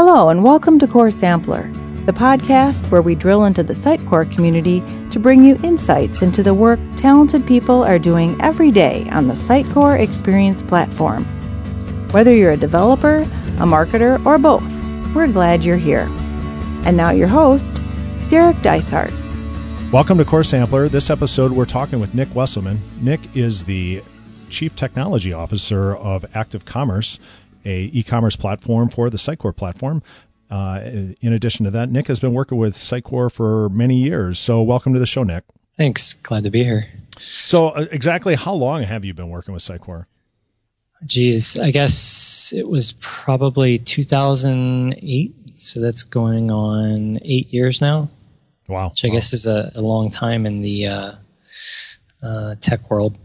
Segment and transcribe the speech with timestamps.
[0.00, 1.68] Hello, and welcome to Core Sampler,
[2.06, 4.78] the podcast where we drill into the Sitecore community
[5.10, 9.34] to bring you insights into the work talented people are doing every day on the
[9.34, 11.24] Sitecore Experience platform.
[12.12, 14.62] Whether you're a developer, a marketer, or both,
[15.16, 16.06] we're glad you're here.
[16.86, 17.80] And now, your host,
[18.30, 19.12] Derek Dysart.
[19.90, 20.88] Welcome to Core Sampler.
[20.88, 22.78] This episode, we're talking with Nick Wesselman.
[23.00, 24.04] Nick is the
[24.48, 27.18] Chief Technology Officer of Active Commerce
[27.64, 30.02] a e-commerce platform for the Sitecore platform.
[30.50, 30.80] Uh,
[31.20, 34.38] in addition to that, Nick has been working with Sitecore for many years.
[34.38, 35.44] So, welcome to the show, Nick.
[35.76, 36.14] Thanks.
[36.14, 36.88] Glad to be here.
[37.18, 40.06] So, uh, exactly how long have you been working with Sitecore?
[41.06, 45.34] Geez, I guess it was probably 2008.
[45.54, 48.08] So that's going on eight years now.
[48.68, 48.90] Wow.
[48.90, 49.14] Which I wow.
[49.14, 51.12] guess is a, a, long time in the uh,
[52.22, 53.16] uh, tech world.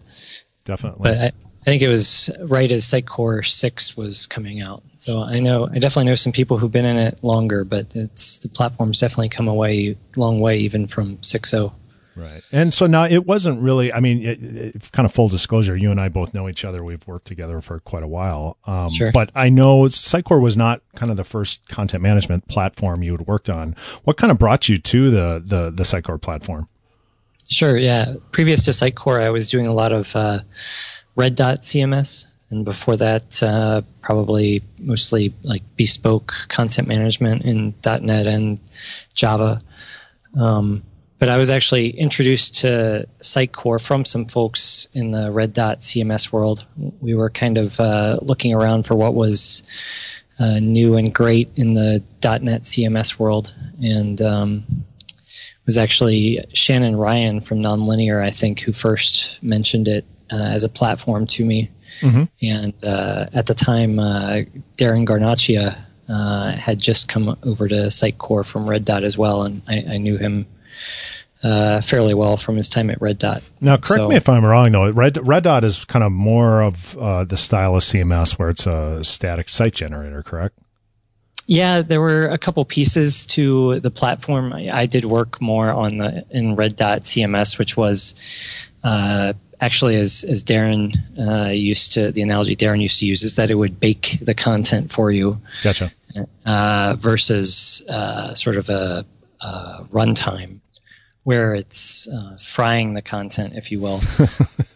[0.65, 1.03] Definitely.
[1.03, 1.31] But I,
[1.65, 4.83] I think it was right as Sitecore six was coming out.
[4.91, 8.39] So I know I definitely know some people who've been in it longer, but it's
[8.39, 11.71] the platform's definitely come a way long way even from 6.0.
[12.17, 12.43] Right.
[12.51, 15.89] And so now it wasn't really, I mean, it, it, kind of full disclosure, you
[15.89, 16.83] and I both know each other.
[16.83, 18.57] We've worked together for quite a while.
[18.65, 19.11] Um, sure.
[19.11, 23.25] But I know Sitecore was not kind of the first content management platform you had
[23.25, 23.75] worked on.
[24.03, 26.67] What kind of brought you to the, the, the Sitecore platform?
[27.49, 27.77] Sure.
[27.77, 28.15] Yeah.
[28.31, 30.41] Previous to Sitecore, I was doing a lot of, uh,
[31.15, 38.27] Red Dot CMS, and before that, uh, probably mostly like bespoke content management in .NET
[38.27, 38.59] and
[39.13, 39.61] Java.
[40.37, 40.83] Um,
[41.19, 46.31] but I was actually introduced to Sitecore from some folks in the Red Dot CMS
[46.31, 46.65] world.
[46.99, 49.63] We were kind of uh, looking around for what was
[50.39, 54.85] uh, new and great in the .NET CMS world, and um,
[55.65, 60.05] was actually Shannon Ryan from Nonlinear, I think, who first mentioned it
[60.35, 61.71] as a platform to me.
[62.01, 62.23] Mm-hmm.
[62.41, 64.41] And uh, at the time, uh,
[64.77, 65.77] Darren Guarnaccia
[66.57, 70.17] had just come over to Sitecore from Red Dot as well, and I, I knew
[70.17, 70.47] him
[71.43, 73.43] uh, fairly well from his time at Red Dot.
[73.59, 74.89] Now, correct so, me if I'm wrong, though.
[74.89, 78.65] Red, Red Dot is kind of more of uh, the style of CMS where it's
[78.65, 80.57] a static site generator, correct?
[81.45, 84.53] Yeah, there were a couple pieces to the platform.
[84.53, 88.15] I, I did work more on the in Red Dot CMS, which was
[88.81, 93.35] uh, actually, as as Darren uh, used to, the analogy Darren used to use is
[93.35, 95.39] that it would bake the content for you.
[95.63, 95.91] Gotcha.
[96.45, 99.05] Uh, versus uh, sort of a,
[99.41, 100.59] a runtime
[101.23, 104.01] where it's uh, frying the content, if you will.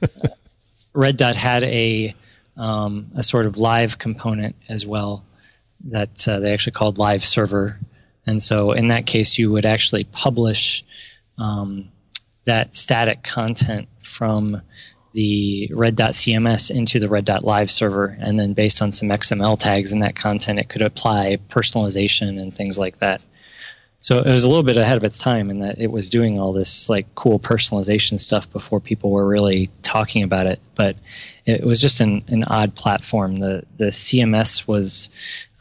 [0.94, 2.16] Red Dot had a
[2.56, 5.24] um, a sort of live component as well
[5.86, 7.78] that uh, they actually called live server,
[8.26, 10.84] and so in that case, you would actually publish.
[11.38, 11.90] Um,
[12.48, 14.62] that static content from
[15.14, 19.10] the Red Dot CMS into the Red Dot Live server, and then based on some
[19.10, 23.22] XML tags in that content, it could apply personalization and things like that.
[24.00, 26.40] So it was a little bit ahead of its time in that it was doing
[26.40, 30.60] all this like cool personalization stuff before people were really talking about it.
[30.76, 30.98] But
[31.46, 33.38] it was just an, an odd platform.
[33.38, 35.10] The the CMS was,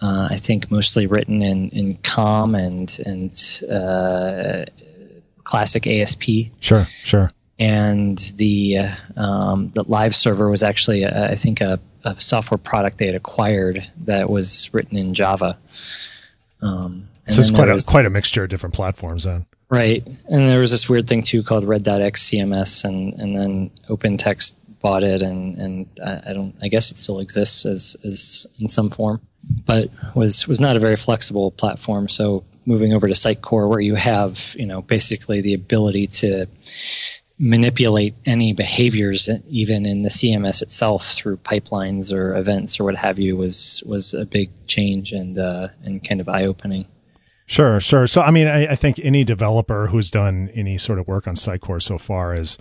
[0.02, 4.66] uh, I think, mostly written in, in COM and and uh,
[5.44, 6.24] classic ASP.
[6.60, 7.30] Sure, sure.
[7.58, 12.58] And the uh, um, the live server was actually, a, I think, a, a, software
[12.58, 15.58] product they had acquired that was written in Java.
[16.60, 19.46] Um, so it's quite a quite a mixture of different platforms then.
[19.68, 24.54] Right, and there was this weird thing too called Red.X CMS, and and then OpenText
[24.80, 28.68] bought it, and and I, I don't, I guess it still exists as as in
[28.68, 29.20] some form,
[29.64, 32.08] but was was not a very flexible platform.
[32.08, 36.46] So moving over to Sitecore where you have, you know, basically the ability to
[37.38, 43.18] manipulate any behaviors even in the CMS itself through pipelines or events or what have
[43.18, 46.86] you was was a big change and uh, and kind of eye opening.
[47.46, 48.06] Sure, sure.
[48.06, 51.36] So I mean, I, I, think any developer who's done any sort of work on
[51.36, 52.58] Sitecore so far is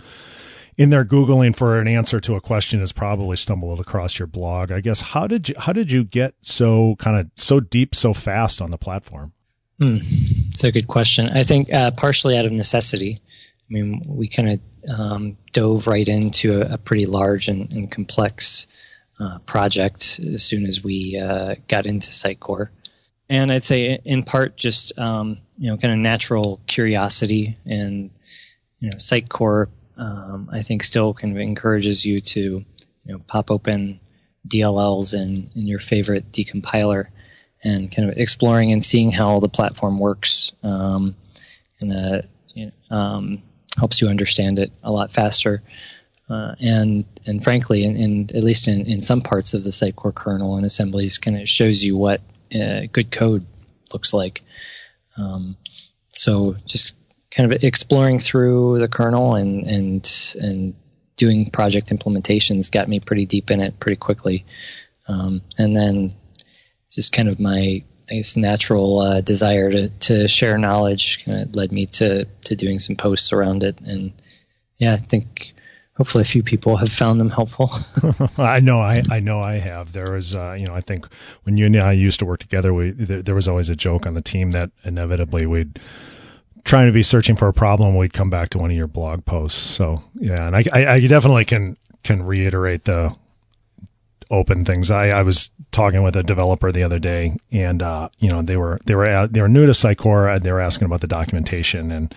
[0.76, 4.70] in there googling for an answer to a question has probably stumbled across your blog.
[4.70, 8.12] I guess how did you how did you get so kind of so deep so
[8.12, 9.32] fast on the platform?
[9.78, 9.98] Hmm.
[10.02, 11.30] It's a good question.
[11.30, 13.20] I think uh, partially out of necessity.
[13.68, 17.90] I mean, we kind of um, dove right into a, a pretty large and, and
[17.90, 18.66] complex
[19.18, 22.68] uh, project as soon as we uh, got into Sitecore.
[23.28, 28.10] And I'd say, in part, just um, you know, kind of natural curiosity and
[28.78, 29.68] you know, Sitecore.
[29.96, 33.98] Um, I think still kind of encourages you to you know pop open
[34.46, 37.06] DLLs in in your favorite decompiler
[37.64, 41.16] and kind of exploring and seeing how the platform works um,
[42.90, 43.42] um,
[43.76, 45.62] helps you understand it a lot faster.
[46.28, 50.14] Uh, and and frankly, in, in, at least in, in some parts of the Sitecore
[50.14, 52.20] kernel and assemblies, kind of shows you what
[52.54, 53.46] uh, good code
[53.92, 54.42] looks like.
[55.18, 55.56] Um,
[56.08, 56.94] so just
[57.30, 60.74] kind of exploring through the kernel and and and
[61.16, 64.44] doing project implementations got me pretty deep in it pretty quickly.
[65.08, 66.14] Um, and then
[66.90, 71.56] just kind of my I guess natural uh, desire to, to share knowledge kind of
[71.56, 74.12] led me to to doing some posts around it, and
[74.78, 75.54] yeah, I think
[75.96, 77.70] hopefully a few people have found them helpful.
[78.38, 79.92] I know, I, I know, I have.
[79.92, 81.06] There was, uh, you know, I think
[81.44, 84.06] when you and I used to work together, we there, there was always a joke
[84.06, 85.80] on the team that inevitably we'd
[86.64, 89.24] trying to be searching for a problem, we'd come back to one of your blog
[89.24, 89.60] posts.
[89.60, 93.16] So yeah, and I, I, I definitely can can reiterate the
[94.30, 94.90] open things.
[94.90, 98.56] I, I was talking with a developer the other day, and uh, you know they
[98.56, 101.90] were they were they were new to Sitecore, and they were asking about the documentation,
[101.90, 102.14] and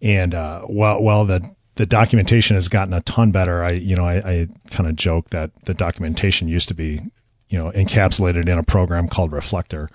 [0.00, 3.64] and uh, well, well the the documentation has gotten a ton better.
[3.64, 7.00] I you know I, I kind of joke that the documentation used to be
[7.48, 9.88] you know encapsulated in a program called Reflector.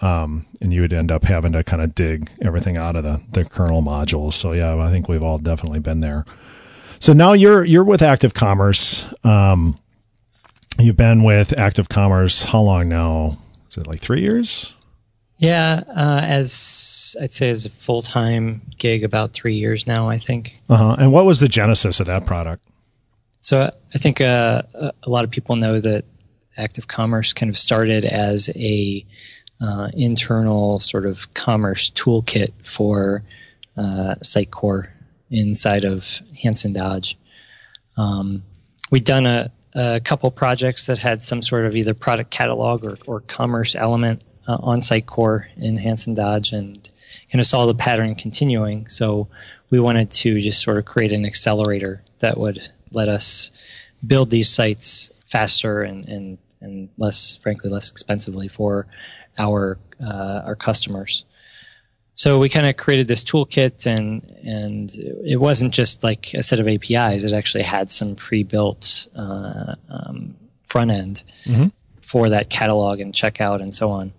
[0.00, 3.20] Um, and you would end up having to kind of dig everything out of the,
[3.30, 4.32] the kernel modules.
[4.32, 6.24] So yeah, I think we've all definitely been there.
[6.98, 9.04] So now you're you're with Active Commerce.
[9.22, 9.78] Um,
[10.78, 13.38] You've been with Active Commerce how long now?
[13.70, 14.72] Is it like three years?
[15.38, 20.18] Yeah, uh, as I'd say, as a full time gig, about three years now, I
[20.18, 20.60] think.
[20.68, 20.96] Uh huh.
[20.98, 22.64] And what was the genesis of that product?
[23.40, 26.04] So I think uh, a lot of people know that
[26.56, 29.04] Active Commerce kind of started as a
[29.60, 33.24] uh, internal sort of commerce toolkit for
[33.76, 34.88] uh, Sitecore
[35.30, 37.18] inside of Hanson Dodge.
[37.96, 38.44] Um,
[38.90, 42.98] we'd done a, a couple projects that had some sort of either product catalog or,
[43.06, 46.90] or commerce element uh, on Sitecore in Hanson Dodge and
[47.30, 48.88] kind of saw the pattern continuing.
[48.88, 49.28] So
[49.70, 52.60] we wanted to just sort of create an accelerator that would
[52.90, 53.52] let us
[54.06, 58.86] build these sites faster and, and, and less, frankly, less expensively for
[59.38, 61.24] our uh, our customers
[62.22, 64.94] so we kind of created this toolkit and and
[65.26, 70.36] it wasn't just like a set of apis it actually had some pre-built uh, um,
[70.68, 71.66] front end mm-hmm.
[72.00, 74.12] for that catalog and checkout and so on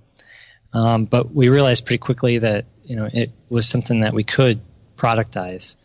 [0.73, 4.59] um, but we realized pretty quickly that you know it was something that we could
[4.97, 5.77] productize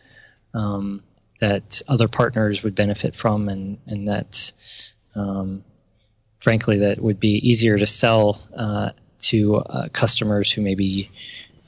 [0.53, 1.01] um,
[1.39, 4.51] that other partners would benefit from and and that
[5.15, 5.63] um,
[6.39, 8.89] frankly that would be easier to sell uh,
[9.19, 11.09] to uh, customers who maybe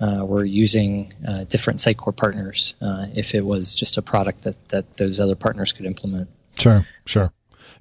[0.01, 4.69] uh, we're using uh, different Sitecore partners uh, if it was just a product that,
[4.69, 6.29] that those other partners could implement.
[6.57, 7.31] Sure, sure.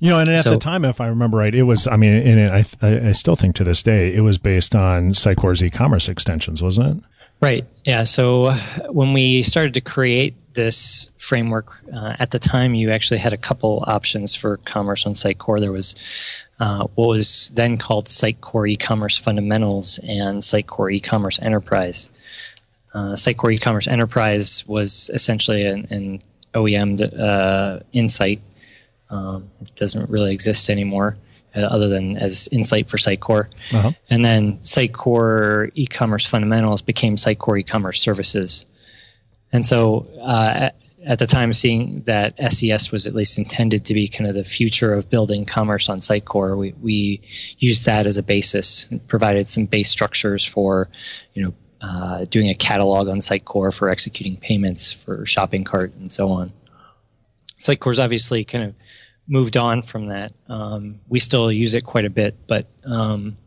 [0.01, 2.15] You know, and at so, the time, if I remember right, it was, I mean,
[2.15, 6.63] and I, I still think to this day, it was based on Sitecore's e-commerce extensions,
[6.63, 7.05] wasn't it?
[7.41, 7.67] Right.
[7.85, 8.05] Yeah.
[8.05, 8.59] So uh,
[8.91, 13.39] when we started to create this framework, uh, at the time, you actually had a
[13.39, 15.61] couple options for commerce on Sitecore.
[15.61, 15.97] There was
[16.61, 22.11] uh, what was then called Sitecore e-commerce fundamentals and Sitecore e-commerce enterprise.
[22.93, 26.23] Uh, Sitecore e-commerce enterprise was essentially an, an
[26.53, 28.43] OEM uh, Insite.
[29.09, 31.17] Um, it doesn't really exist anymore,
[31.57, 33.47] uh, other than as Insite for Sitecore.
[33.73, 33.93] Uh-huh.
[34.11, 38.67] And then Sitecore e-commerce fundamentals became Sitecore e-commerce services.
[39.51, 40.71] And so uh,
[41.05, 44.45] at the time seeing that SES was at least intended to be kind of the
[44.45, 47.23] future of building commerce on Sitecore, we, we
[47.59, 50.89] used that as a basis and provided some base structures for,
[51.33, 56.13] you know, uh, doing a catalog on Sitecore for executing payments for shopping cart and
[56.13, 56.53] so on.
[57.59, 58.75] Sitecore's obviously kind of
[59.27, 60.33] moved on from that.
[60.49, 63.39] Um, we still use it quite a bit, but um,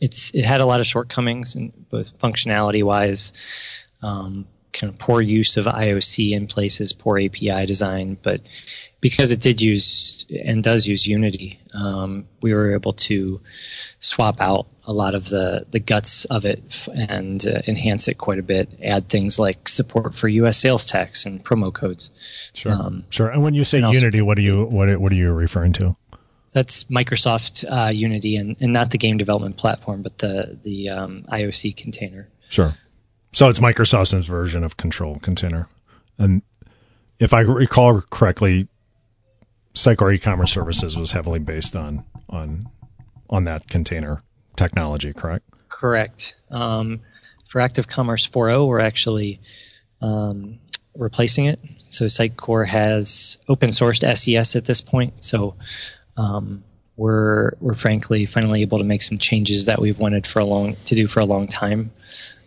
[0.00, 3.32] it's it had a lot of shortcomings, in both functionality wise.
[4.02, 8.40] Um, kind of poor use of IOC in places, poor API design, but
[9.02, 13.40] because it did use and does use Unity, um, we were able to
[13.98, 18.38] swap out a lot of the, the guts of it and uh, enhance it quite
[18.38, 18.68] a bit.
[18.82, 20.56] Add things like support for U.S.
[20.56, 22.12] sales tax and promo codes.
[22.54, 23.28] Sure, um, sure.
[23.28, 25.96] And when you say Unity, also, what are you what what are you referring to?
[26.52, 31.24] That's Microsoft uh, Unity and, and not the game development platform, but the the um,
[31.28, 32.28] IOC container.
[32.50, 32.74] Sure.
[33.32, 35.68] So it's Microsoft's version of Control Container.
[36.18, 36.42] And
[37.18, 38.68] if I recall correctly,
[39.74, 42.68] Sitecore e-commerce services was heavily based on on
[43.30, 44.20] on that container
[44.56, 45.46] technology, correct?
[45.70, 46.34] Correct.
[46.50, 47.00] Um,
[47.46, 49.40] for Active Commerce 4.0, we're actually
[50.02, 50.58] um,
[50.94, 51.58] replacing it.
[51.78, 55.24] So Sitecore has open sourced SES at this point.
[55.24, 55.54] So
[56.18, 56.64] um,
[56.96, 60.76] we're we're frankly finally able to make some changes that we've wanted for a long
[60.84, 61.90] to do for a long time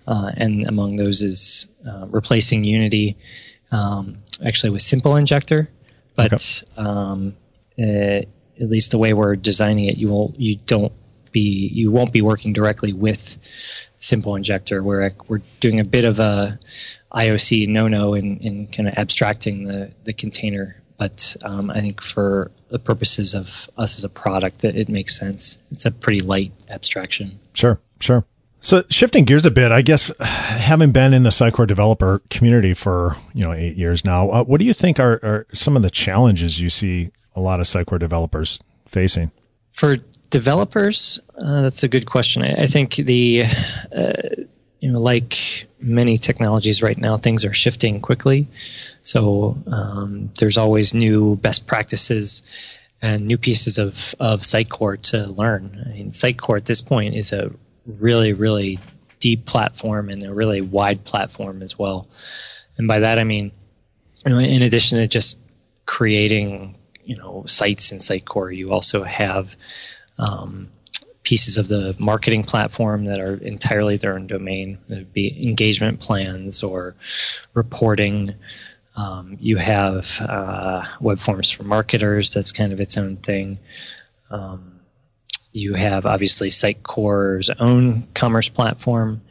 [0.08, 3.18] uh, and among those is uh, replacing Unity
[3.72, 5.70] um, actually with Simple Injector,
[6.16, 6.72] but okay.
[6.78, 7.36] um,
[7.80, 8.22] uh,
[8.60, 10.94] at least the way we're designing it, you will you don't
[11.32, 13.38] be you won't be working directly with
[14.00, 14.82] simple injector.
[14.82, 16.58] We're we're doing a bit of a
[17.12, 20.82] IOC no no in, in kind of abstracting the the container.
[20.98, 25.18] But um, I think for the purposes of us as a product, it, it makes
[25.18, 25.60] sense.
[25.72, 27.38] It's a pretty light abstraction.
[27.54, 28.24] Sure, sure.
[28.66, 33.16] So shifting gears a bit, I guess having been in the Sitecore developer community for
[33.32, 35.92] you know eight years now, uh, what do you think are, are some of the
[35.92, 38.58] challenges you see a lot of Sitecore developers
[38.88, 39.30] facing?
[39.72, 39.98] For
[40.32, 42.42] developers, uh, that's a good question.
[42.42, 43.44] I, I think the
[43.96, 44.14] uh,
[44.80, 48.48] you know like many technologies right now, things are shifting quickly.
[49.04, 52.42] So um, there's always new best practices
[53.00, 55.84] and new pieces of of Sitecore to learn.
[55.86, 57.52] I mean, Sitecore at this point is a
[57.86, 58.80] really really
[59.20, 62.08] deep platform and a really wide platform as well.
[62.78, 63.52] And by that I mean,
[64.26, 65.38] you know, in addition to just
[65.86, 69.56] creating you know sites in Sitecore, you also have
[70.18, 70.70] um,
[71.26, 74.78] pieces of the marketing platform that are entirely their own domain.
[74.88, 76.96] It'd be engagement plans or
[77.54, 78.36] reporting.
[78.96, 82.34] Um, you have uh, web forms for marketers.
[82.34, 83.60] That's kind of its own thing.
[84.30, 84.75] Um,
[85.56, 89.22] you have obviously Sitecore's own commerce platform.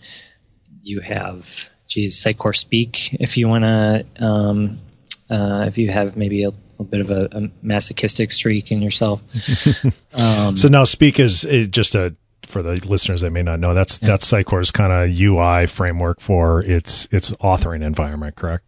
[0.83, 4.79] You have, geez, Sitecore Speak if you want to, um,
[5.29, 9.23] uh, if you have maybe a a bit of a, a masochistic streak in yourself.
[10.15, 14.03] um, so now Speak is, just a for the listeners that may not know that's
[14.03, 14.09] yeah.
[14.09, 18.65] that's Sitecore's kind of UI framework for its its authoring environment, correct?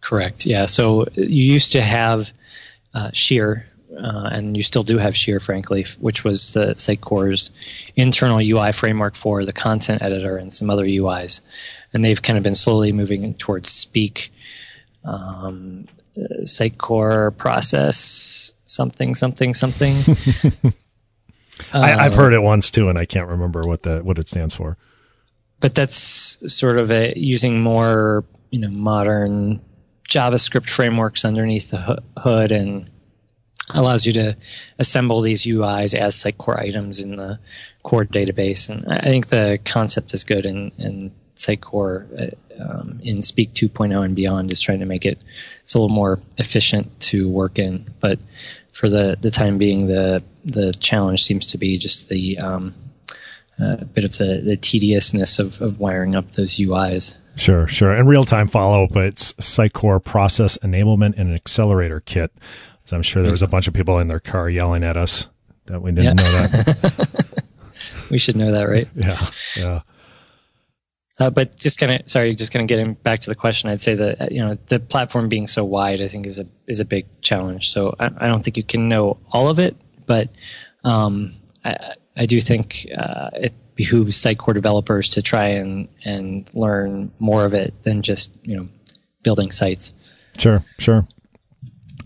[0.00, 0.46] Correct.
[0.46, 0.66] Yeah.
[0.66, 2.32] So you used to have
[2.94, 3.66] uh, Sheer,
[3.98, 7.50] uh, and you still do have Sheer, frankly, which was the Sitecore's
[7.96, 11.40] internal UI framework for the content editor and some other UIs,
[11.92, 14.32] and they've kind of been slowly moving towards Speak.
[15.04, 15.86] Um,
[16.42, 19.96] Sitecore process something something something.
[21.72, 24.54] I, have heard it once too, and I can't remember what the what it stands
[24.54, 24.76] for.
[25.60, 29.60] But that's sort of a, using more you know modern
[30.08, 32.90] JavaScript frameworks underneath the hood and
[33.70, 34.36] allows you to
[34.78, 37.38] assemble these UIs as Sitecore items in the
[37.82, 38.68] core database.
[38.68, 44.04] And I think the concept is good, and, and Sitecore uh, um, in Speak 2.0
[44.04, 45.18] and beyond is trying to make it
[45.62, 47.86] it's a little more efficient to work in.
[48.00, 48.18] But
[48.72, 52.74] for the, the time being, the the challenge seems to be just the um,
[53.60, 57.16] uh, bit of the, the tediousness of, of wiring up those UIs.
[57.36, 57.92] Sure, sure.
[57.92, 62.32] And real time follow up, it's Sitecore Process Enablement and Accelerator Kit.
[62.88, 65.28] So I'm sure there was a bunch of people in their car yelling at us
[65.66, 66.24] that we didn't yeah.
[66.24, 67.48] know that.
[68.10, 68.88] we should know that, right?
[68.94, 69.80] Yeah, yeah.
[71.20, 73.82] Uh, but just kind of sorry, just kind of getting back to the question, I'd
[73.82, 76.86] say that you know the platform being so wide, I think is a is a
[76.86, 77.70] big challenge.
[77.70, 79.76] So I, I don't think you can know all of it,
[80.06, 80.30] but
[80.82, 81.34] um,
[81.66, 87.44] I, I, do think uh, it behooves Sitecore developers to try and and learn more
[87.44, 88.68] of it than just you know
[89.24, 89.92] building sites.
[90.38, 91.06] Sure, sure.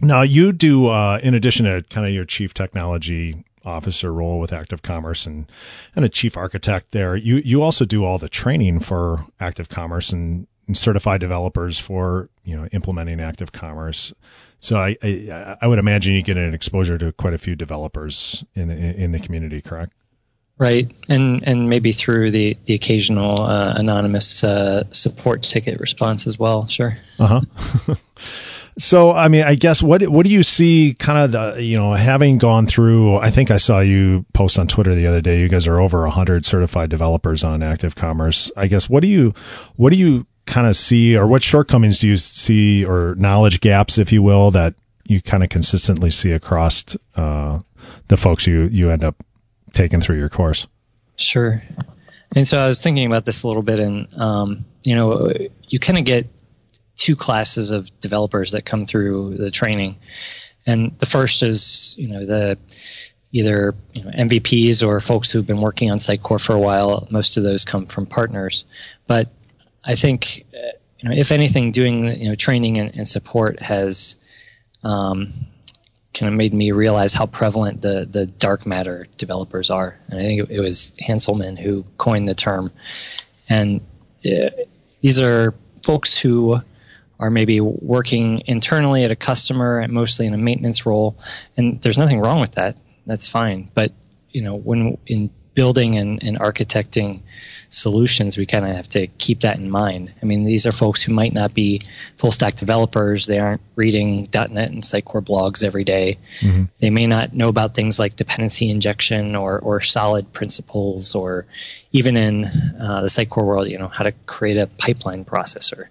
[0.03, 4.53] Now you do, uh, in addition to kind of your chief technology officer role with
[4.53, 5.51] Active Commerce and
[5.95, 7.17] and a chief architect there.
[7.17, 12.29] You you also do all the training for Active Commerce and, and certify developers for
[12.45, 14.13] you know implementing Active Commerce.
[14.61, 18.45] So I, I, I would imagine you get an exposure to quite a few developers
[18.55, 19.93] in the, in the community, correct?
[20.57, 26.39] Right, and and maybe through the the occasional uh, anonymous uh, support ticket response as
[26.39, 26.69] well.
[26.69, 26.97] Sure.
[27.19, 27.95] Uh huh.
[28.79, 31.93] So, I mean, I guess what what do you see kind of the you know
[31.93, 33.19] having gone through?
[33.19, 35.41] I think I saw you post on Twitter the other day.
[35.41, 38.50] You guys are over hundred certified developers on Active Commerce.
[38.57, 39.35] I guess what do you
[39.76, 43.99] what do you kind of see, or what shortcomings do you see, or knowledge gaps,
[43.99, 44.75] if you will, that
[45.05, 47.61] you kind of consistently see across uh,
[48.09, 49.23] the folks you you end up
[49.73, 50.67] taking through your course?
[51.17, 51.62] Sure.
[52.35, 55.31] And so I was thinking about this a little bit, and um, you know,
[55.69, 56.26] you kind of get
[56.97, 59.97] two classes of developers that come through the training.
[60.67, 62.59] And the first is, you know, the
[63.33, 67.09] either you know, MVPs or folks who've been working on Sitecore for a while.
[67.11, 68.65] Most of those come from partners.
[69.07, 69.29] But
[69.85, 74.17] I think, uh, you know, if anything, doing you know training and, and support has
[74.85, 75.33] um,
[76.15, 79.99] kind of made me realize how prevalent the the dark matter developers are.
[80.09, 82.71] And I think it, it was Hanselman who coined the term.
[83.49, 83.81] And
[84.25, 84.51] uh,
[85.01, 86.61] these are folks who
[87.23, 91.17] are maybe working internally at a customer, and mostly in a maintenance role,
[91.57, 92.76] and there's nothing wrong with that.
[93.07, 93.71] That's fine.
[93.73, 93.93] But
[94.31, 97.21] you know, when in building and, and architecting
[97.69, 100.12] solutions, we kind of have to keep that in mind.
[100.23, 101.83] I mean, these are folks who might not be
[102.19, 103.26] full stack developers.
[103.26, 106.19] They aren't reading .NET and Sitecore blogs every day.
[106.41, 106.64] Mm-hmm.
[106.79, 111.47] They may not know about things like dependency injection or, or solid principles, or
[111.93, 115.87] even in uh, the Sitecore world, you know, how to create a pipeline processor.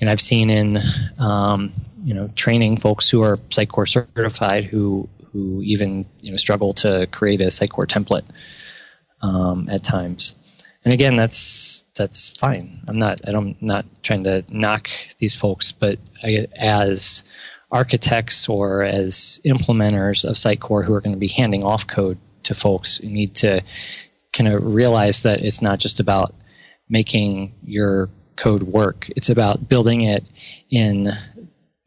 [0.00, 0.78] And I've seen in,
[1.18, 1.72] um,
[2.04, 7.06] you know, training folks who are Sitecore certified who who even you know struggle to
[7.06, 8.24] create a Sitecore template
[9.22, 10.34] um, at times.
[10.84, 12.80] And again, that's that's fine.
[12.88, 14.88] I'm not I'm not trying to knock
[15.18, 17.24] these folks, but I, as
[17.70, 22.54] architects or as implementers of Sitecore who are going to be handing off code to
[22.54, 23.62] folks, you need to
[24.32, 26.34] kind of realize that it's not just about
[26.88, 29.06] making your code work.
[29.16, 30.24] It's about building it
[30.70, 31.12] in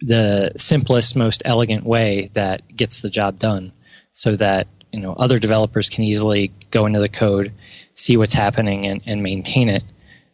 [0.02, 3.72] the simplest, most elegant way that gets the job done
[4.12, 7.54] so that you know other developers can easily go into the code,
[7.96, 9.84] see what's happening, and, and maintain it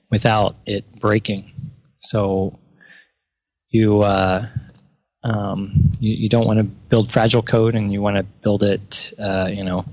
[0.09, 1.51] without it breaking.
[1.99, 2.59] So
[3.69, 4.47] you uh,
[5.23, 9.13] um, you, you, don't want to build fragile code, and you want to build it,
[9.19, 9.85] uh, you know,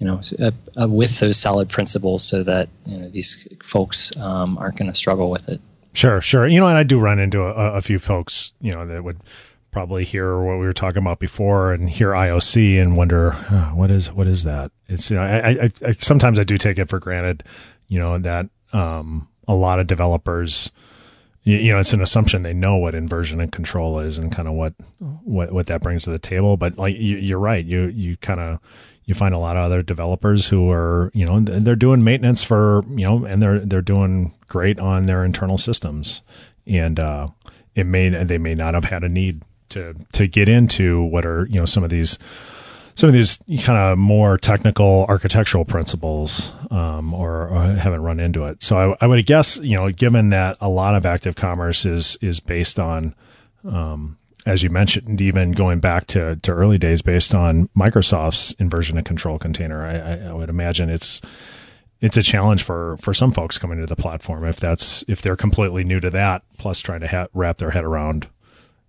[0.00, 4.58] you know, uh, uh, with those solid principles, so that you know these folks um,
[4.58, 5.60] aren't going to struggle with it.
[5.92, 6.46] Sure, sure.
[6.46, 9.20] You know, and I do run into a, a few folks, you know, that would
[9.70, 13.90] probably hear what we were talking about before and hear IOC and wonder oh, what
[13.90, 14.72] is what is that?
[14.88, 17.44] It's you know, I, I, I, sometimes I do take it for granted,
[17.88, 20.70] you know, that um, a lot of developers,
[21.42, 24.54] you, know, it's an assumption they know what inversion and control is and kind of
[24.54, 26.56] what what what that brings to the table.
[26.56, 28.60] But like you, you're right, you you kind of
[29.10, 32.84] you find a lot of other developers who are you know they're doing maintenance for
[32.90, 36.22] you know and they're they're doing great on their internal systems.
[36.64, 37.28] And uh,
[37.74, 41.46] it may they may not have had a need to to get into what are
[41.46, 42.18] you know some of these
[42.94, 48.44] some of these kind of more technical architectural principles um, or, or, haven't run into
[48.44, 48.62] it.
[48.62, 52.16] So I, I, would guess you know given that a lot of active commerce is
[52.20, 53.14] is based on
[53.64, 58.96] um, as you mentioned, even going back to, to early days based on Microsoft's inversion
[58.96, 61.20] and control container, I, I, would imagine it's
[62.00, 65.36] it's a challenge for, for some folks coming to the platform if that's if they're
[65.36, 68.28] completely new to that, plus trying to ha- wrap their head around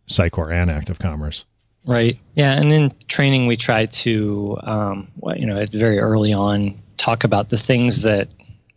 [0.07, 1.45] Sitecore and Active Commerce.
[1.85, 2.19] Right.
[2.35, 7.49] Yeah, and in training we try to, um, you know, very early on talk about
[7.49, 8.29] the things that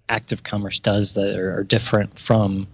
[0.08, 2.66] Active Commerce does that are, are different from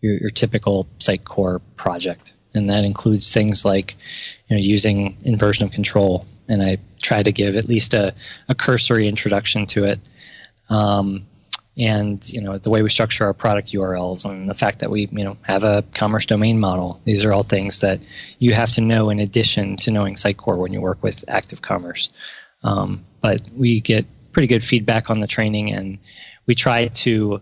[0.00, 3.96] your, your typical Sitecore project and that includes things like
[4.48, 6.26] you know using inversion of control.
[6.48, 8.14] And I try to give at least a,
[8.48, 10.00] a cursory introduction to it.
[10.70, 11.26] Um,
[11.78, 15.08] and you know the way we structure our product URLs and the fact that we
[15.12, 17.00] you know have a commerce domain model.
[17.04, 18.00] These are all things that
[18.38, 22.10] you have to know in addition to knowing Sitecore when you work with Active Commerce.
[22.64, 25.98] Um, but we get pretty good feedback on the training, and
[26.46, 27.40] we try to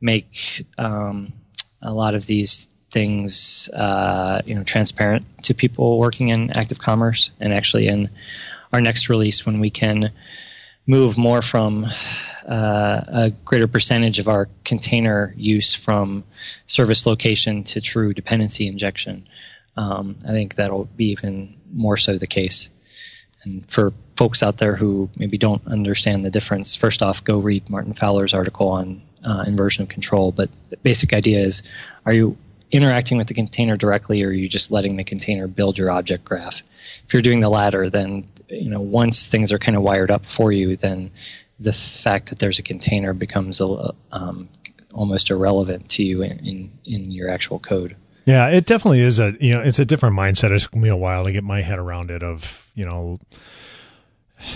[0.00, 1.32] make um,
[1.80, 7.30] a lot of these things uh, you know transparent to people working in active commerce
[7.40, 8.10] and actually in
[8.72, 10.10] our next release when we can
[10.86, 11.84] move more from
[12.46, 16.24] uh, a greater percentage of our container use from
[16.66, 19.28] service location to true dependency injection.
[19.76, 22.70] Um, i think that'll be even more so the case.
[23.44, 27.70] And for folks out there who maybe don't understand the difference first off go read
[27.70, 30.32] martin fowler's article on uh, inversion of control.
[30.32, 31.62] But the basic idea is
[32.06, 32.36] are you
[32.70, 36.24] interacting with the container directly or are you just letting the container build your object
[36.24, 36.62] graph
[37.06, 40.26] if you're doing the latter then you know once things are kind of wired up
[40.26, 41.10] for you then
[41.60, 44.48] the fact that there's a container becomes a, um,
[44.92, 49.34] almost irrelevant to you in, in, in your actual code yeah it definitely is a
[49.40, 51.78] you know it's a different mindset it took me a while to get my head
[51.78, 53.18] around it of you know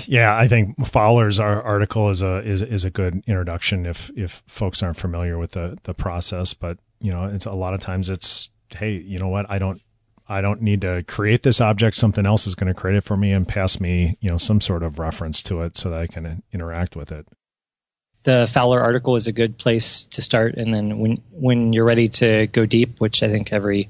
[0.07, 4.83] yeah, I think Fowler's article is a is is a good introduction if if folks
[4.83, 6.55] aren't familiar with the the process.
[6.55, 9.51] But you know, it's a lot of times it's, hey, you know what?
[9.51, 9.83] I don't,
[10.29, 11.97] I don't need to create this object.
[11.97, 14.61] Something else is going to create it for me and pass me, you know, some
[14.61, 17.27] sort of reference to it so that I can interact with it.
[18.23, 22.07] The Fowler article is a good place to start, and then when when you're ready
[22.09, 23.89] to go deep, which I think every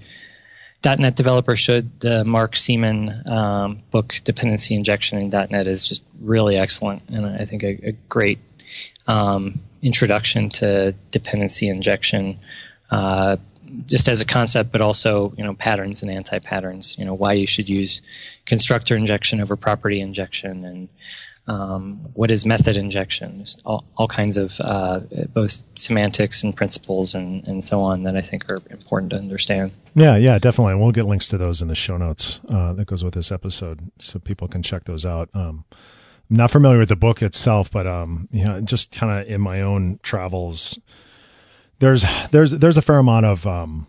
[0.83, 6.57] .NET developer should, the Mark Seemann um, book "Dependency Injection in .NET" is just really
[6.57, 8.39] excellent, and I think a, a great
[9.07, 12.39] um, introduction to dependency injection
[12.93, 13.37] uh,
[13.87, 16.97] just as a concept, but also you know patterns and anti-patterns.
[16.99, 18.03] You know why you should use
[18.47, 20.89] constructor injection over property injection, and
[21.47, 23.41] um, what is method injection.
[23.41, 25.01] Just all, all kinds of uh,
[25.33, 29.73] both semantics and principles and, and so on that I think are important to understand.
[29.95, 30.73] Yeah, yeah, definitely.
[30.73, 33.33] And we'll get links to those in the show notes uh, that goes with this
[33.33, 35.31] episode, so people can check those out.
[35.35, 35.65] Um,
[36.31, 39.41] I'm not familiar with the book itself, but um, you know, just kind of in
[39.41, 40.79] my own travels,
[41.83, 43.89] there's there's there's a fair amount of um,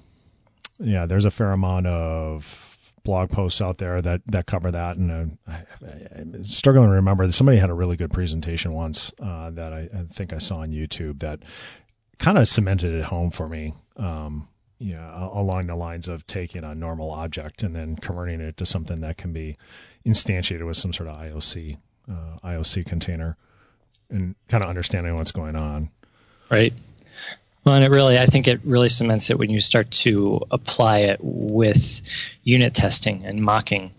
[0.80, 5.38] yeah, there's a fair amount of blog posts out there that that cover that, and
[5.48, 7.32] uh, I, am struggling to remember.
[7.32, 10.72] Somebody had a really good presentation once uh, that I, I, think I saw on
[10.72, 11.42] YouTube that
[12.18, 13.76] kind of cemented it home for me.
[13.96, 14.48] Um,
[14.80, 19.02] yeah, along the lines of taking a normal object and then converting it to something
[19.02, 19.56] that can be
[20.04, 21.78] instantiated with some sort of IOC
[22.10, 23.38] uh, IOC container,
[24.10, 25.92] and kind of understanding what's going on.
[26.50, 26.74] Right.
[27.64, 31.00] Well, and it really, I think it really cements it when you start to apply
[31.00, 32.02] it with
[32.44, 33.92] unit testing and mocking.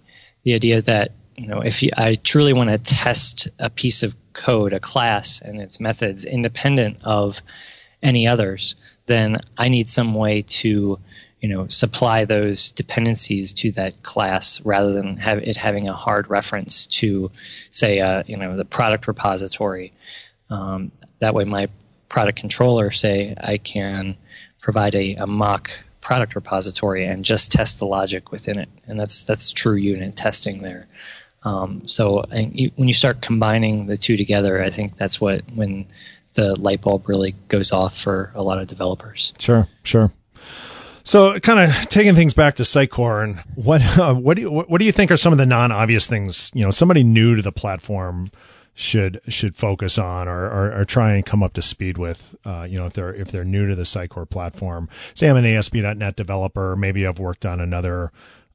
[0.42, 4.14] The idea that you know, if you, I truly want to test a piece of
[4.32, 7.40] code, a class, and its methods independent of
[8.02, 10.98] any others, then I need some way to,
[11.40, 16.30] you know, supply those dependencies to that class rather than have it having a hard
[16.30, 17.30] reference to,
[17.70, 19.92] say, uh, you know, the product repository.
[20.50, 21.68] Um, that way, my
[22.14, 24.16] product controller, say, I can
[24.60, 29.24] provide a, a mock product repository and just test the logic within it, and that's
[29.24, 30.86] that's true unit testing there.
[31.42, 35.86] Um, so you, when you start combining the two together, I think that's what when
[36.34, 39.32] the light bulb really goes off for a lot of developers.
[39.40, 40.12] Sure, sure.
[41.02, 44.78] So, kind of taking things back to Sitecore, and what uh, what do you, what
[44.78, 46.52] do you think are some of the non obvious things?
[46.54, 48.30] You know, somebody new to the platform
[48.74, 52.34] should should focus on or, or, or try and come up to speed with.
[52.44, 54.88] Uh, you know, if they're if they're new to the Sitecore platform.
[55.14, 56.76] Say I'm an ASP.NET developer.
[56.76, 58.10] Maybe I've worked on another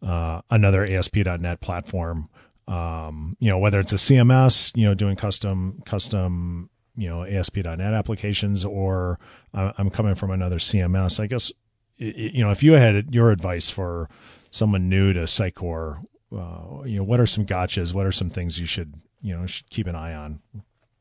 [0.06, 2.30] uh, another ASP.NET platform.
[2.68, 7.80] Um, you know, whether it's a CMS, you know, doing custom custom you know ASP.NET
[7.80, 9.20] applications, or
[9.54, 11.20] I'm coming from another CMS.
[11.20, 11.52] I guess
[11.98, 14.10] you know if you had your advice for
[14.52, 16.04] someone new to Sitecore,
[16.36, 17.94] uh, you know what are some gotchas?
[17.94, 20.40] What are some things you should you know should keep an eye on?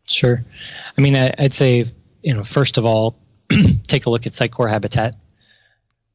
[0.06, 0.44] Sure,
[0.96, 1.84] I mean I, would say
[2.22, 3.16] you know first of all
[3.86, 5.16] take a look at Sitecore Habitat.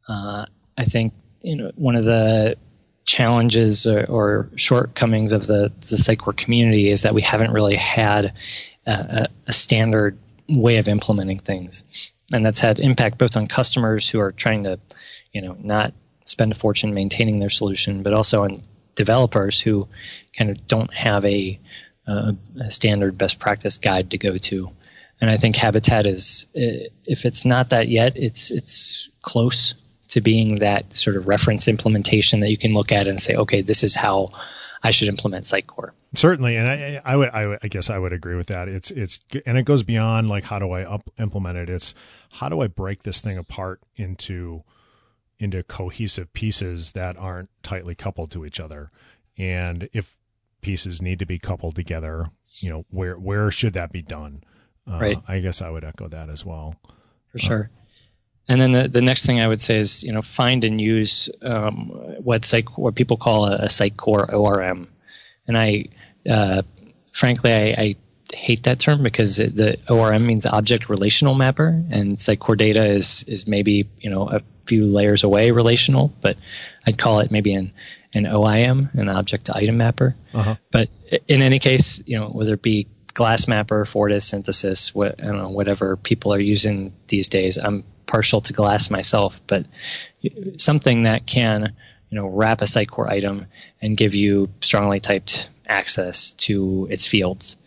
[0.08, 0.46] Uh,
[0.78, 2.58] I think you know one of the
[3.06, 8.34] challenges or, or, shortcomings of the, the Sitecore community is that we haven't really had
[8.86, 11.84] a, a standard way of implementing things,
[12.32, 14.80] and that's had impact both on customers who are trying to,
[15.34, 15.94] you know, not
[16.26, 18.62] spend a fortune maintaining their solution, but also on
[18.96, 19.88] developers who
[20.38, 21.60] kind of don't have a,
[22.08, 22.36] a
[22.70, 24.70] standard best practice guide to go to.
[25.22, 29.76] And I think Habitat is, if it's not that yet, it's it's close
[30.10, 33.62] to being that sort of reference implementation that you can look at and say, okay,
[33.62, 34.28] this is how
[34.84, 35.92] I should implement Sitecore.
[36.14, 38.68] Certainly, and I, I would, I, I, guess I would agree with that.
[38.68, 41.70] It's, it's, and it goes beyond like how do I up, implement it.
[41.70, 41.96] It's
[42.34, 44.64] how do I break this thing apart into,
[45.40, 48.92] into cohesive pieces that aren't tightly coupled to each other,
[49.38, 50.16] and if
[50.64, 54.44] pieces need to be coupled together, you know, where where should that be done?
[54.90, 55.18] Uh, right.
[55.28, 56.76] I guess I would echo that as well.
[57.32, 57.70] For sure.
[57.72, 57.78] Uh,
[58.50, 61.30] and then the, the next thing I would say is, you know, find and use
[61.42, 64.90] um, what site what people call a, a Sitecore ORM.
[65.48, 65.86] And I,
[66.30, 66.64] uh,
[67.14, 67.96] frankly, I, I,
[68.34, 73.24] hate that term because it, the ORM means object relational mapper, and Sitecore data is
[73.28, 76.38] is maybe you know a few layers away relational, but
[76.86, 77.74] I'd call it maybe an
[78.16, 80.16] an OIM, an object to item mapper.
[80.34, 80.56] Uh-huh.
[80.72, 80.90] But
[81.28, 85.50] in any case, you know, whether it be Glassmapper, Fortis, Synthesis, what, I don't know,
[85.50, 87.58] whatever people are using these days.
[87.58, 89.66] I'm partial to Glass myself, but
[90.58, 91.74] something that can,
[92.10, 93.48] you know, wrap a Sitecore item
[93.82, 97.58] and give you strongly typed access to its fields.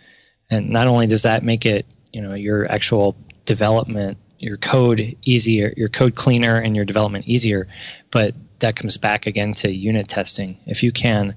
[0.50, 5.72] And not only does that make it, you know, your actual development, your code easier,
[5.76, 7.68] your code cleaner, and your development easier,
[8.10, 10.58] but that comes back again to unit testing.
[10.66, 11.34] If you can,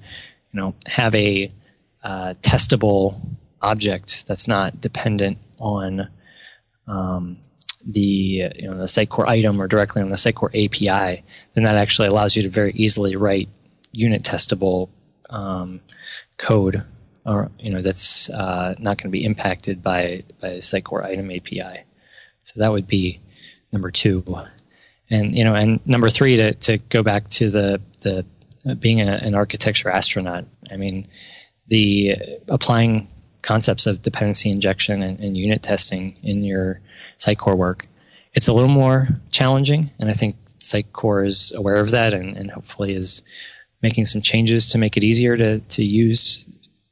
[0.51, 1.51] you know, have a
[2.03, 3.19] uh, testable
[3.61, 6.07] object that's not dependent on
[6.87, 7.37] um,
[7.85, 12.07] the you know the Sitecore item or directly on the Sitecore API, then that actually
[12.07, 13.49] allows you to very easily write
[13.91, 14.89] unit testable
[15.29, 15.81] um,
[16.37, 16.83] code,
[17.25, 21.31] or you know that's uh, not going to be impacted by by the Sitecore item
[21.31, 21.83] API.
[22.43, 23.21] So that would be
[23.71, 24.23] number two,
[25.09, 28.25] and you know, and number three to to go back to the the
[28.65, 30.45] uh, being a, an architecture astronaut.
[30.71, 31.07] I mean,
[31.67, 32.15] the
[32.47, 33.07] applying
[33.41, 36.81] concepts of dependency injection and, and unit testing in your
[37.17, 37.87] Sitecore work.
[38.33, 42.51] It's a little more challenging, and I think Sitecore is aware of that and, and
[42.51, 43.23] hopefully is
[43.81, 46.47] making some changes to make it easier to, to use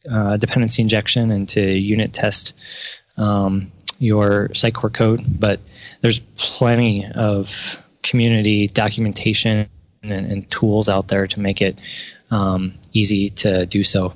[0.09, 2.53] uh, dependency injection and to unit test
[3.17, 5.23] um, your Sitecore code.
[5.39, 5.59] But
[6.01, 9.69] there's plenty of community documentation
[10.03, 11.77] and, and tools out there to make it
[12.31, 14.13] um, easy to do so.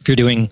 [0.00, 0.50] If you're doing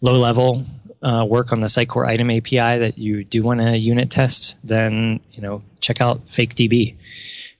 [0.00, 0.64] low level
[1.02, 5.20] uh, work on the Sitecore item API that you do want to unit test, then
[5.32, 6.96] you know check out FakeDB.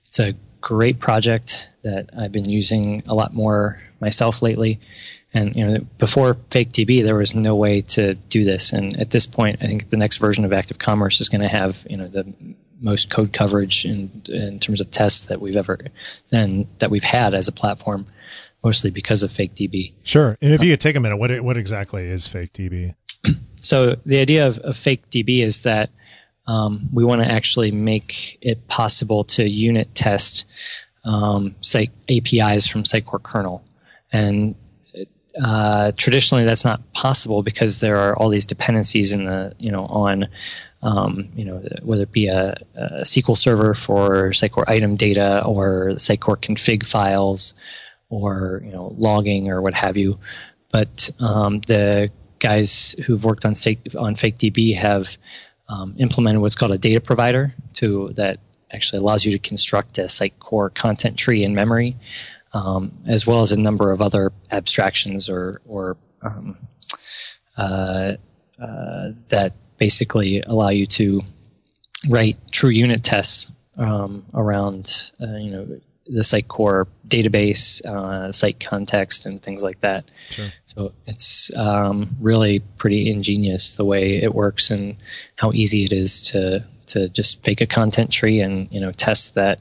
[0.04, 4.80] It's a great project that I've been using a lot more myself lately.
[5.32, 8.72] And you know, before FakeDB, there was no way to do this.
[8.72, 11.48] And at this point, I think the next version of Active Commerce is going to
[11.48, 12.32] have you know the
[12.80, 15.78] most code coverage in in terms of tests that we've ever
[16.30, 18.06] then that we've had as a platform,
[18.64, 19.92] mostly because of Fake DB.
[20.02, 20.36] Sure.
[20.40, 22.94] And if you could take a minute, what what exactly is Fake DB?
[23.62, 25.90] So the idea of, of FakeDB is that
[26.46, 30.46] um, we want to actually make it possible to unit test
[31.04, 33.62] um, site APIs from Sitecore kernel,
[34.10, 34.54] and
[35.42, 39.86] uh, traditionally that's not possible because there are all these dependencies in the you know
[39.86, 40.28] on
[40.82, 45.90] um, you know whether it be a, a, SQL server for Sitecore item data or
[45.96, 47.54] Sitecore config files
[48.08, 50.18] or you know logging or what have you.
[50.70, 55.16] But um, the guys who've worked on on FakeDB have
[55.68, 58.38] um, implemented what's called a data provider to that
[58.72, 61.96] actually allows you to construct a Sitecore content tree in memory,
[62.52, 66.56] um, as well as a number of other abstractions or or um,
[67.56, 68.12] uh,
[68.60, 71.22] uh, that basically allow you to
[72.08, 79.26] write true unit tests um, around uh, you know the Sitecore database, uh, site context,
[79.26, 80.04] and things like that.
[80.30, 80.52] Sure.
[80.66, 84.96] So it's um, really pretty ingenious the way it works and
[85.36, 89.36] how easy it is to to just fake a content tree and you know test
[89.36, 89.60] that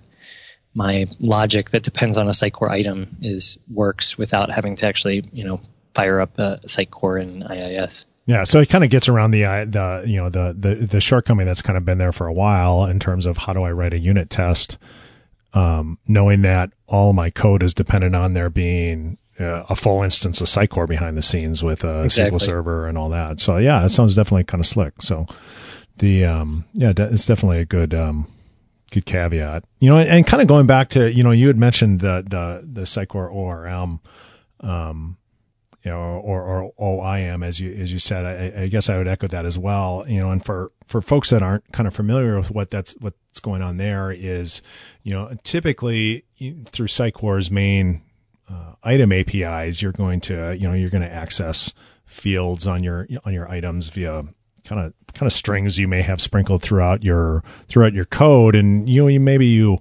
[0.79, 5.43] my logic that depends on a Sitecore item is works without having to actually you
[5.43, 5.59] know
[5.93, 8.05] fire up a Sitecore in IIS.
[8.25, 11.01] Yeah, so it kind of gets around the uh, the you know the, the the
[11.01, 13.71] shortcoming that's kind of been there for a while in terms of how do I
[13.71, 14.77] write a unit test
[15.53, 20.39] um, knowing that all my code is dependent on there being uh, a full instance
[20.41, 22.37] of Sitecore behind the scenes with a exactly.
[22.37, 23.41] SQL server and all that.
[23.41, 25.01] So yeah, it sounds definitely kind of slick.
[25.01, 25.27] So
[25.97, 28.27] the um, yeah, it's definitely a good um,
[28.89, 29.65] good caveat.
[29.79, 32.25] You know, and, and kind of going back to you know you had mentioned the
[32.27, 33.99] the the Sitecore ORM.
[34.61, 35.17] Um,
[35.83, 38.25] you know, or, or OIM, as you as you said.
[38.25, 40.03] I, I, guess I would echo that as well.
[40.07, 43.39] You know, and for for folks that aren't kind of familiar with what that's what's
[43.39, 44.61] going on there is,
[45.03, 46.25] you know, typically
[46.65, 48.01] through Sitecore's main
[48.49, 51.73] uh, item APIs, you're going to you know you're going to access
[52.05, 54.25] fields on your on your items via
[54.63, 58.87] kind of kind of strings you may have sprinkled throughout your throughout your code, and
[58.87, 59.79] you know you maybe you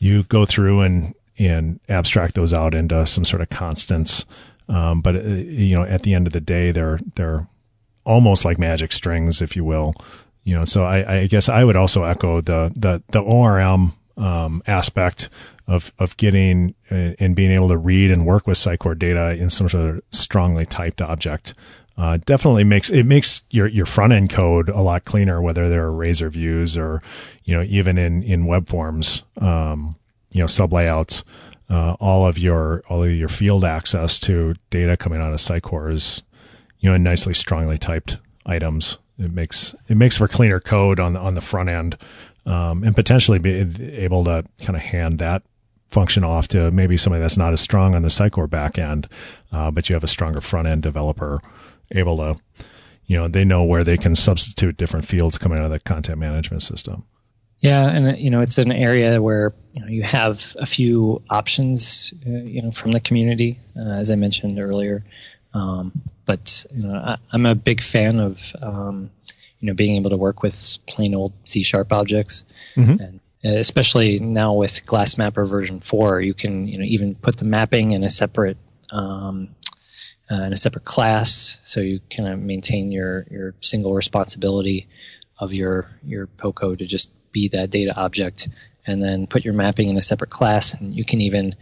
[0.00, 4.26] you go through and and abstract those out into some sort of constants
[4.70, 7.48] um, but uh, you know, at the end of the day, they're they're
[8.04, 9.94] almost like magic strings, if you will.
[10.44, 14.62] You know, so I, I guess I would also echo the the the ORM um,
[14.66, 15.28] aspect
[15.66, 19.50] of of getting uh, and being able to read and work with Sitecore data in
[19.50, 21.54] some sort of strongly typed object.
[22.00, 25.92] Uh, definitely makes it makes your your front end code a lot cleaner, whether they're
[25.92, 27.02] razor views or
[27.44, 29.94] you know even in in web forms, um,
[30.32, 31.22] you know sub layouts
[31.70, 35.92] uh, all of your all of your field access to data coming out of Sitecore
[35.92, 36.22] is
[36.80, 38.98] you know nicely strongly typed items.
[39.18, 41.96] It makes it makes for cleaner code on the on the front end,
[42.44, 43.52] um, and potentially be
[43.94, 45.42] able to kind of hand that
[45.88, 49.08] function off to maybe somebody that's not as strong on the Sitecore back end,
[49.52, 51.40] uh, but you have a stronger front end developer
[51.90, 52.40] able to,
[53.06, 56.18] you know, they know where they can substitute different fields coming out of the content
[56.18, 57.04] management system.
[57.60, 62.12] Yeah, and you know it's an area where you know you have a few options,
[62.26, 65.04] uh, you know, from the community, uh, as I mentioned earlier.
[65.52, 65.92] Um,
[66.24, 69.08] but you know, I, am a big fan of um,
[69.60, 72.44] you know being able to work with plain old C sharp objects,
[72.76, 73.02] mm-hmm.
[73.02, 77.44] and especially now with Glass Mapper version four, you can you know even put the
[77.44, 78.56] mapping in a separate
[78.90, 79.54] um,
[80.30, 84.88] uh, in a separate class, so you kind of maintain your your single responsibility
[85.38, 88.48] of your your POCO to just be that data object
[88.86, 90.74] and then put your mapping in a separate class.
[90.74, 91.54] And you can even,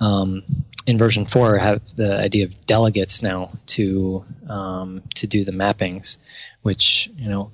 [0.00, 0.42] um,
[0.86, 6.16] in version four, have the idea of delegates now to um, to do the mappings,
[6.62, 7.50] which you know,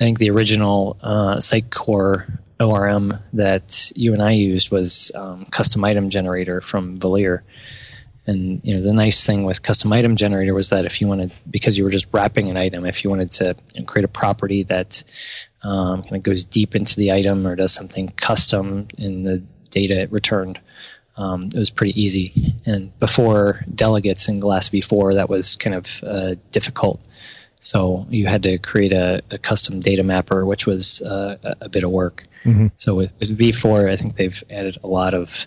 [0.00, 5.84] I think the original uh, Sitecore ORM that you and I used was um, custom
[5.84, 7.42] item generator from Velir.
[8.26, 11.32] And you know the nice thing with custom item generator was that if you wanted,
[11.50, 14.08] because you were just wrapping an item, if you wanted to you know, create a
[14.08, 15.04] property that
[15.62, 20.00] um, kind of goes deep into the item or does something custom in the data
[20.00, 20.60] it returned.
[21.16, 22.54] Um, it was pretty easy.
[22.66, 27.00] And before delegates in Glass v4, that was kind of uh, difficult.
[27.60, 31.82] So you had to create a, a custom data mapper, which was uh, a, bit
[31.82, 32.26] of work.
[32.44, 32.68] Mm-hmm.
[32.76, 35.46] So with, with, v4, I think they've added a lot of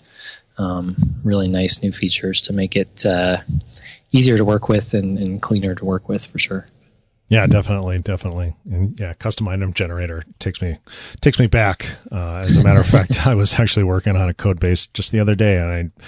[0.58, 3.38] um, really nice new features to make it uh,
[4.12, 6.66] easier to work with and, and cleaner to work with for sure.
[7.28, 10.78] Yeah, definitely, definitely, and yeah, custom item generator takes me
[11.20, 11.86] takes me back.
[12.10, 15.12] Uh, as a matter of fact, I was actually working on a code base just
[15.12, 16.02] the other day, and I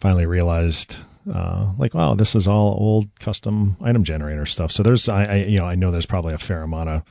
[0.00, 0.98] finally realized,
[1.32, 4.70] uh, like, wow, this is all old custom item generator stuff.
[4.70, 7.02] So there's, I, I, you know, I know there's probably a fair amount of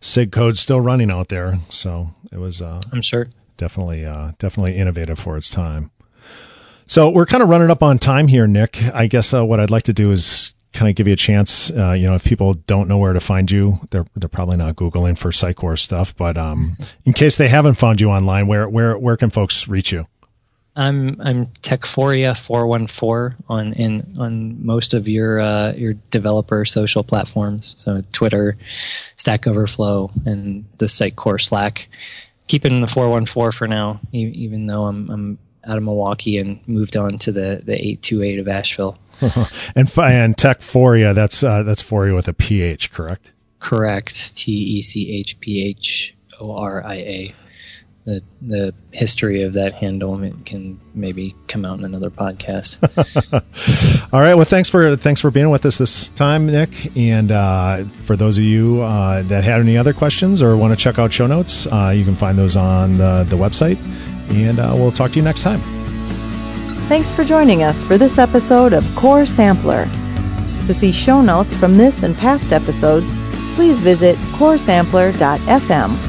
[0.00, 1.58] SIG code still running out there.
[1.70, 5.90] So it was, uh, I'm sure, definitely, uh, definitely innovative for its time.
[6.88, 8.82] So we're kind of running up on time here, Nick.
[8.94, 11.70] I guess uh, what I'd like to do is kind of give you a chance.
[11.70, 14.76] Uh, you know, if people don't know where to find you, they're they're probably not
[14.76, 16.16] googling for Sitecore stuff.
[16.16, 19.92] But um, in case they haven't found you online, where where where can folks reach
[19.92, 20.06] you?
[20.76, 26.64] I'm I'm Techphoria four one four on in on most of your uh, your developer
[26.64, 27.74] social platforms.
[27.76, 28.56] So Twitter,
[29.18, 31.86] Stack Overflow, and the Sitecore Slack.
[32.46, 36.66] Keeping the four one four for now, even though I'm I'm out of Milwaukee and
[36.66, 38.98] moved on to the the eight two eight of Asheville.
[39.20, 43.32] and and Techphoria, that's uh, that's Foria with a PH, correct?
[43.60, 44.36] Correct.
[44.36, 47.34] T E C H P H O R I A.
[48.08, 52.78] The the history of that handle can maybe come out in another podcast.
[54.14, 54.34] All right.
[54.34, 56.96] Well, thanks for thanks for being with us this time, Nick.
[56.96, 60.82] And uh, for those of you uh, that had any other questions or want to
[60.82, 63.76] check out show notes, uh, you can find those on the, the website.
[64.30, 65.60] And uh, we'll talk to you next time.
[66.88, 69.84] Thanks for joining us for this episode of Core Sampler.
[70.66, 73.14] To see show notes from this and past episodes,
[73.54, 76.07] please visit coresampler.fm.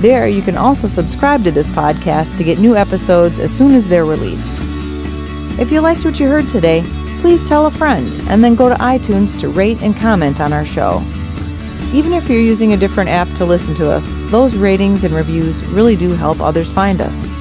[0.00, 3.88] There, you can also subscribe to this podcast to get new episodes as soon as
[3.88, 4.54] they're released.
[5.58, 6.82] If you liked what you heard today,
[7.20, 10.66] please tell a friend and then go to iTunes to rate and comment on our
[10.66, 11.02] show.
[11.92, 15.64] Even if you're using a different app to listen to us, those ratings and reviews
[15.66, 17.34] really do help others find us.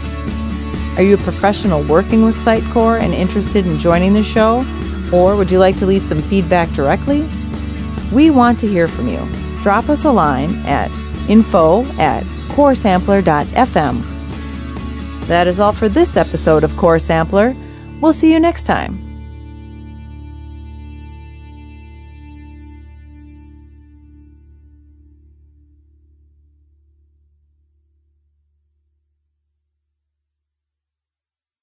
[0.96, 4.64] Are you a professional working with Sitecore and interested in joining the show?
[5.12, 7.28] Or would you like to leave some feedback directly?
[8.12, 9.28] We want to hear from you.
[9.64, 10.92] Drop us a line at
[11.28, 14.04] info at coresampler.fm.
[15.28, 17.56] That is all for this episode of Core Sampler.
[18.02, 19.13] We'll see you next time.